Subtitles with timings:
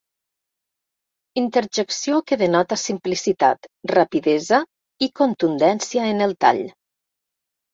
[1.41, 4.63] Interjecció que denota simplicitat, rapidesa
[5.09, 6.65] i contundència en el tall.